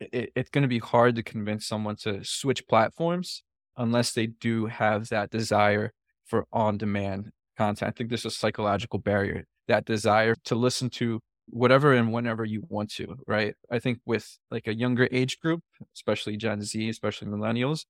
[0.00, 3.42] it, it's going to be hard to convince someone to switch platforms
[3.76, 5.92] unless they do have that desire
[6.24, 7.88] for on-demand content.
[7.88, 12.62] I think there's a psychological barrier, that desire to listen to whatever and whenever you
[12.68, 13.54] want to, right?
[13.70, 15.60] I think with like a younger age group,
[15.94, 17.84] especially Gen Z, especially millennials,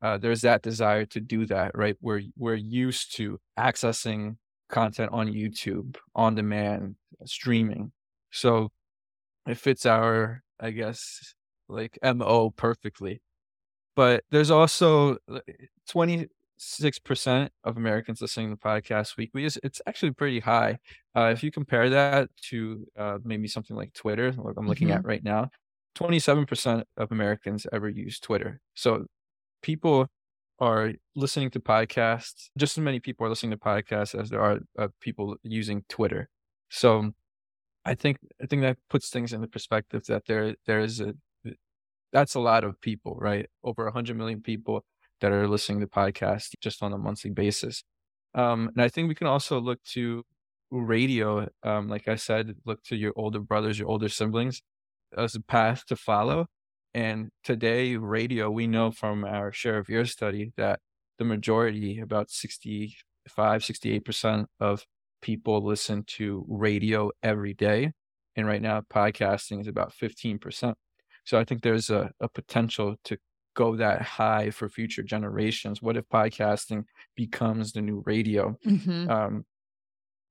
[0.00, 1.96] uh, there's that desire to do that, right?
[2.00, 4.36] We're we're used to accessing
[4.68, 7.92] content on YouTube, on demand, streaming.
[8.32, 8.70] So
[9.46, 11.34] it fits our, I guess,
[11.68, 13.20] like MO perfectly.
[13.94, 15.18] But there's also
[15.88, 19.44] 26% of Americans listening to podcasts weekly.
[19.44, 20.78] It's, it's actually pretty high.
[21.14, 24.98] Uh, if you compare that to uh, maybe something like Twitter, like I'm looking mm-hmm.
[24.98, 25.50] at right now,
[25.96, 28.60] 27% of Americans ever use Twitter.
[28.74, 29.06] So
[29.62, 30.08] people
[30.58, 32.48] are listening to podcasts.
[32.56, 36.28] Just as many people are listening to podcasts as there are uh, people using Twitter.
[36.70, 37.12] So
[37.84, 41.14] I think I think that puts things into perspective that there there is a
[42.12, 43.46] that's a lot of people, right?
[43.64, 44.84] Over 100 million people
[45.20, 47.84] that are listening to podcasts just on a monthly basis.
[48.34, 50.24] Um, and I think we can also look to
[50.70, 51.48] radio.
[51.62, 54.62] Um, like I said, look to your older brothers, your older siblings
[55.16, 56.46] as a path to follow.
[56.94, 60.80] And today, radio, we know from our Share of Ear study that
[61.18, 64.84] the majority, about 65, 68% of
[65.22, 67.92] people listen to radio every day.
[68.36, 70.74] And right now, podcasting is about 15%.
[71.24, 73.16] So I think there's a, a potential to
[73.54, 75.82] go that high for future generations.
[75.82, 76.84] What if podcasting
[77.16, 78.56] becomes the new radio?
[78.66, 79.10] Mm-hmm.
[79.10, 79.44] Um,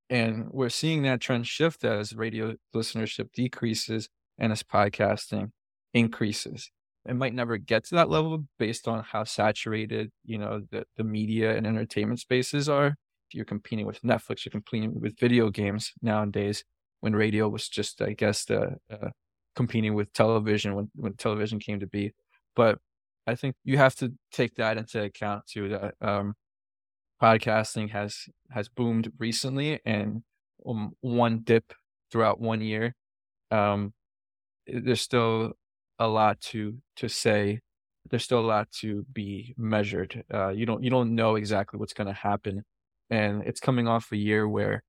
[0.10, 5.52] and we're seeing that trend shift as radio listenership decreases and as podcasting
[5.94, 6.70] increases.
[7.06, 11.04] It might never get to that level based on how saturated, you know, the, the
[11.04, 12.88] media and entertainment spaces are.
[12.88, 16.64] If you're competing with Netflix, you're competing with video games nowadays
[17.00, 19.10] when radio was just, I guess, the uh,
[19.56, 22.14] competing with television when, when television came to be.
[22.56, 22.80] But
[23.28, 26.36] I think you have to take that into account too, that um,
[27.22, 30.24] podcasting has, has boomed recently and
[30.68, 31.74] um, one dip
[32.12, 32.96] throughout one year.
[33.52, 33.94] Um,
[34.68, 35.54] there's still
[36.00, 37.60] a lot to to say.
[38.10, 40.24] There's still a lot to be measured.
[40.34, 42.64] Uh, you don't you don't know exactly what's going to happen,
[43.10, 44.84] and it's coming off a year where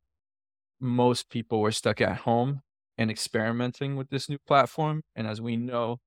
[0.80, 2.62] most people were stuck at home
[2.98, 5.02] and experimenting with this new platform.
[5.16, 5.98] And as we know,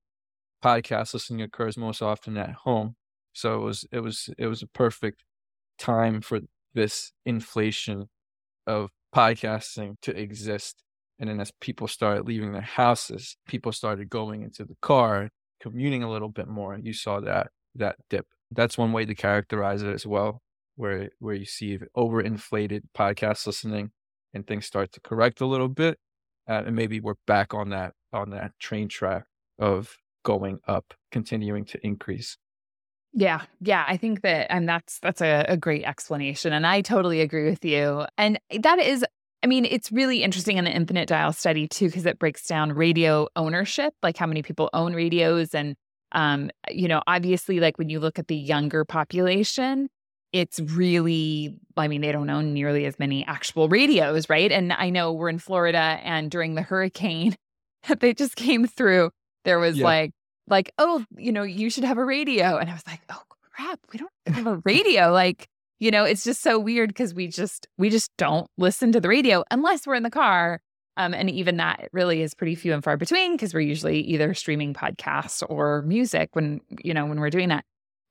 [0.64, 2.96] podcast listening occurs most often at home.
[3.34, 5.24] So it was it was it was a perfect
[5.78, 6.42] time for
[6.74, 8.10] this inflation
[8.68, 10.84] of podcasting to exist
[11.20, 15.30] and then as people started leaving their houses, people started going into the car,
[15.62, 16.78] commuting a little bit more.
[16.82, 18.28] You saw that that dip.
[18.52, 20.42] That's one way to characterize it as well,
[20.76, 23.92] where where you see overinflated podcast listening
[24.34, 25.98] and things start to correct a little bit.
[26.48, 29.26] Uh, and maybe we're back on that on that train track
[29.60, 32.38] of going up, continuing to increase.
[33.14, 37.22] Yeah, yeah, I think that, and that's that's a, a, great explanation, and I totally
[37.22, 38.06] agree with you.
[38.18, 39.06] And that is
[39.46, 42.72] I mean, it's really interesting in the infinite dial study too, because it breaks down
[42.72, 45.54] radio ownership, like how many people own radios.
[45.54, 45.76] And,
[46.14, 49.88] um, you know, obviously, like when you look at the younger population,
[50.32, 54.52] it's really, I mean, they don't own nearly as many actual radios, right?
[54.52, 57.36] And I know we're in Florida and during the hurricane
[57.88, 59.12] that they just came through,
[59.44, 59.86] there was yeah.
[59.86, 60.12] like,
[60.48, 62.58] like, oh, you know, you should have a radio.
[62.58, 63.22] And I was like, oh
[63.56, 65.12] crap, we don't have a radio.
[65.12, 65.48] Like,
[65.80, 69.10] you know, it's just so weird because we just we just don't listen to the
[69.10, 70.62] radio unless we're in the car.
[70.98, 74.34] Um, and even that really is pretty few and far between because we're usually either
[74.34, 77.66] streaming podcasts or music when you know when we're doing that.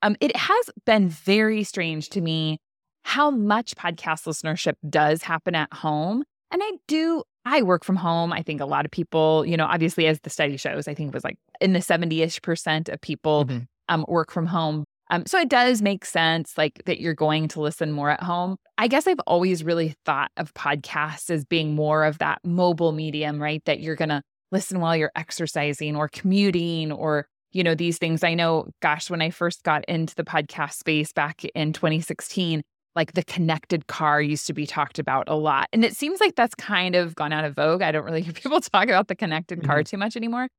[0.05, 2.59] Um, it has been very strange to me
[3.03, 6.23] how much podcast listenership does happen at home.
[6.51, 8.31] And I do, I work from home.
[8.31, 11.07] I think a lot of people, you know, obviously, as the study shows, I think
[11.07, 13.63] it was like in the 70 ish percent of people mm-hmm.
[13.89, 14.83] um, work from home.
[15.09, 18.57] Um, so it does make sense, like that you're going to listen more at home.
[18.77, 23.41] I guess I've always really thought of podcasts as being more of that mobile medium,
[23.41, 23.63] right?
[23.65, 28.21] That you're going to listen while you're exercising or commuting or, you know, these things.
[28.21, 32.61] I know, gosh, when I first got into the podcast space back in 2016,
[32.97, 35.69] like the connected car used to be talked about a lot.
[35.71, 37.81] And it seems like that's kind of gone out of vogue.
[37.81, 39.83] I don't really hear people talk about the connected car mm-hmm.
[39.83, 40.49] too much anymore.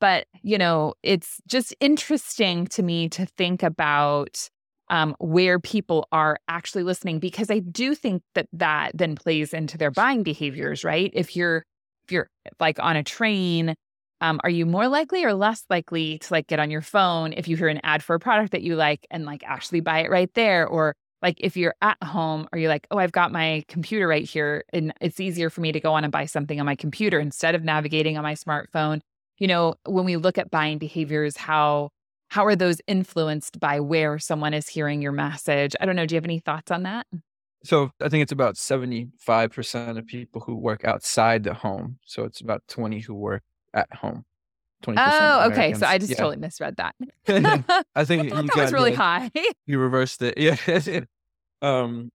[0.00, 4.48] But, you know, it's just interesting to me to think about
[4.88, 9.78] um, where people are actually listening because I do think that that then plays into
[9.78, 11.12] their buying behaviors, right?
[11.14, 11.62] If you're
[12.04, 12.28] if you're
[12.58, 13.76] like on a train
[14.20, 17.48] um, are you more likely or less likely to like get on your phone if
[17.48, 20.10] you hear an ad for a product that you like and like actually buy it
[20.10, 20.66] right there?
[20.66, 24.24] Or like if you're at home are you like oh i've got my computer right
[24.24, 27.18] here and it's easier for me to go on and buy something on my computer
[27.20, 29.00] instead of navigating on my smartphone?
[29.38, 31.90] You know when we look at buying behaviors how
[32.28, 35.74] how are those influenced by where someone is hearing your message?
[35.80, 37.06] I don't know do you have any thoughts on that?
[37.64, 42.40] So i think it's about 75% of people who work outside the home so it's
[42.40, 43.42] about 20 who work
[43.74, 44.24] at home.
[44.84, 45.74] 20% oh, okay.
[45.74, 46.16] So I just yeah.
[46.16, 46.94] totally misread that.
[47.94, 49.30] I think you that was really high.
[49.66, 50.38] You reversed it.
[50.38, 50.56] Yeah.
[51.62, 52.10] um,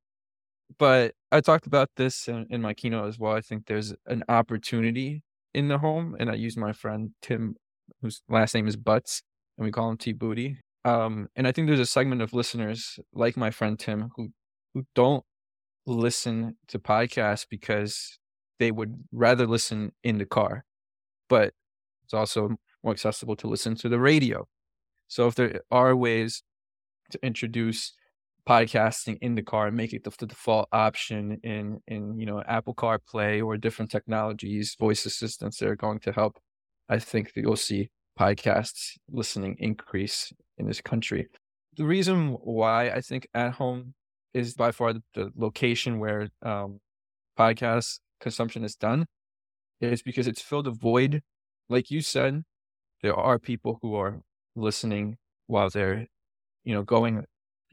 [0.79, 3.33] but I talked about this in, in, my keynote as well.
[3.33, 5.21] I think there's an opportunity
[5.53, 7.55] in the home, and I use my friend Tim,
[8.01, 9.21] whose last name is Butts,
[9.57, 10.57] and we call him T Booty.
[10.83, 14.29] Um, and I think there's a segment of listeners like my friend Tim who
[14.73, 15.23] who don't
[15.85, 18.17] listen to podcasts because
[18.59, 20.65] they would rather listen in the car
[21.29, 21.53] but
[22.03, 24.47] it's also more accessible to listen to the radio.
[25.07, 26.43] So if there are ways
[27.11, 27.93] to introduce
[28.47, 32.43] podcasting in the car and make it the, the default option in in you know
[32.47, 36.37] Apple CarPlay or different technologies, voice assistants that are going to help,
[36.89, 41.27] I think that you'll see podcasts listening increase in this country.
[41.75, 43.93] The reason why I think at home
[44.33, 46.79] is by far the, location where um,
[47.37, 49.05] podcast consumption is done
[49.81, 51.21] is because it's filled a void.
[51.69, 52.43] Like you said,
[53.01, 54.21] there are people who are
[54.55, 55.17] listening
[55.47, 56.07] while they're,
[56.63, 57.25] you know, going,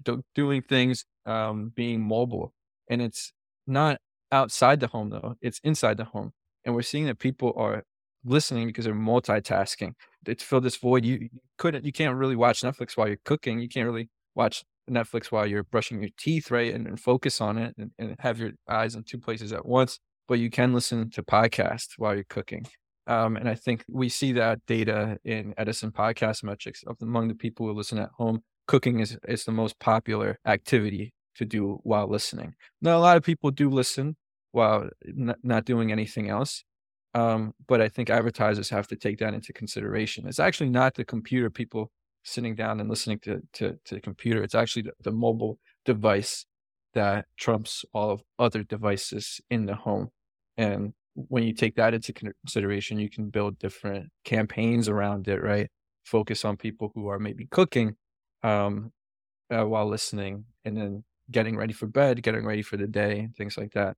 [0.05, 2.53] do, doing things, um, being mobile.
[2.88, 3.32] And it's
[3.66, 3.98] not
[4.30, 6.32] outside the home though, it's inside the home.
[6.64, 7.82] And we're seeing that people are
[8.24, 9.92] listening because they're multitasking.
[10.26, 11.05] It's filled this void.
[11.05, 11.28] You,
[11.59, 13.59] couldn't, you can't really watch Netflix while you're cooking.
[13.59, 16.72] You can't really watch Netflix while you're brushing your teeth, right?
[16.72, 19.98] And, and focus on it and, and have your eyes in two places at once
[20.33, 22.64] but you can listen to podcasts while you're cooking.
[23.07, 27.66] Um, and I think we see that data in Edison podcast metrics among the people
[27.66, 28.43] who listen at home.
[28.66, 32.55] Cooking is, is the most popular activity to do while listening.
[32.80, 34.16] Now, a lot of people do listen
[34.53, 36.64] while n- not doing anything else.
[37.12, 40.26] Um, but I think advertisers have to take that into consideration.
[40.26, 41.91] It's actually not the computer people
[42.22, 44.43] sitting down and listening to, to, to the computer.
[44.43, 46.47] It's actually the, the mobile device
[46.95, 50.09] that trumps all of other devices in the home.
[50.57, 55.68] And when you take that into consideration, you can build different campaigns around it, right?
[56.05, 57.96] Focus on people who are maybe cooking
[58.42, 58.92] um,
[59.50, 63.57] uh, while listening and then getting ready for bed, getting ready for the day, things
[63.57, 63.96] like that.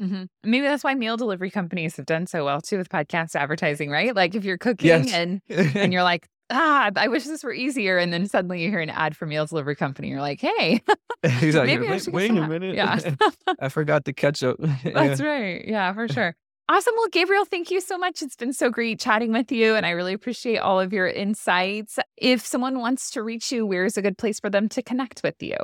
[0.00, 0.24] Mm-hmm.
[0.44, 4.14] Maybe that's why meal delivery companies have done so well too with podcast advertising, right?
[4.14, 5.12] Like if you're cooking yes.
[5.12, 7.98] and and you're like, ah, I wish this were easier.
[7.98, 10.08] And then suddenly you hear an ad for meal delivery company.
[10.08, 10.82] You're like, hey,
[11.22, 11.76] exactly.
[11.76, 12.74] maybe wait, wait a minute.
[12.74, 12.98] Yeah.
[13.60, 14.58] I forgot the ketchup.
[14.84, 15.64] That's right.
[15.66, 16.34] Yeah, for sure.
[16.68, 16.94] Awesome.
[16.96, 18.22] Well, Gabriel, thank you so much.
[18.22, 21.98] It's been so great chatting with you, and I really appreciate all of your insights.
[22.16, 25.42] If someone wants to reach you, where's a good place for them to connect with
[25.42, 25.56] you?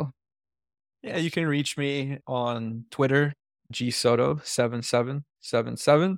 [1.05, 3.35] Yeah, you can reach me on Twitter,
[3.73, 6.17] gsoto7777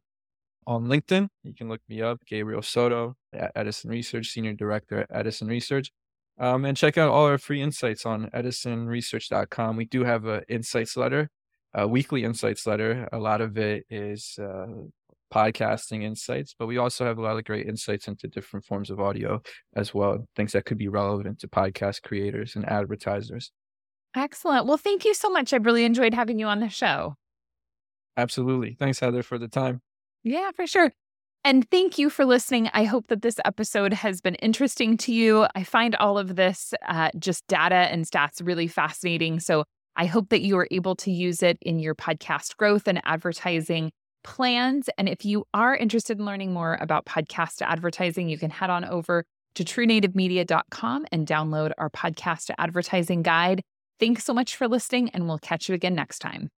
[0.69, 1.29] on LinkedIn.
[1.43, 5.91] You can look me up, Gabriel Soto at Edison Research, Senior Director at Edison Research.
[6.39, 9.77] Um, and check out all our free insights on edisonresearch.com.
[9.77, 11.31] We do have an insights letter,
[11.75, 13.09] a weekly insights letter.
[13.13, 14.67] A lot of it is uh,
[15.33, 19.01] podcasting insights, but we also have a lot of great insights into different forms of
[19.01, 19.41] audio
[19.75, 23.51] as well, things that could be relevant to podcast creators and advertisers.
[24.15, 24.67] Excellent.
[24.67, 25.53] Well, thank you so much.
[25.53, 27.15] I've really enjoyed having you on the show.
[28.19, 28.77] Absolutely.
[28.79, 29.81] Thanks, Heather, for the time.
[30.25, 30.93] Yeah, for sure.
[31.45, 32.69] And thank you for listening.
[32.75, 35.47] I hope that this episode has been interesting to you.
[35.55, 39.41] I find all of this uh, just data and stats really fascinating.
[39.41, 39.65] So
[39.97, 43.93] I hope that you are able to use it in your podcast growth and advertising
[44.25, 44.91] plans.
[44.99, 48.85] And if you are interested in learning more about podcast advertising, you can head on
[48.85, 53.63] over to truenativemedia.com and download our podcast advertising guide.
[53.99, 56.49] Thanks so much for listening, and we'll catch you again next time.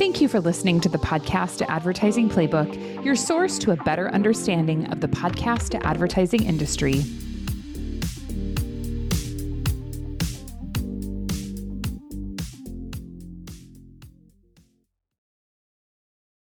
[0.00, 4.90] Thank you for listening to the Podcast Advertising Playbook, your source to a better understanding
[4.90, 7.04] of the podcast advertising industry.